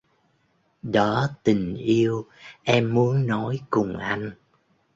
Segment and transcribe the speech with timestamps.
[0.83, 2.27] Đó tình yêu
[2.63, 4.31] em muốn nói cùng anh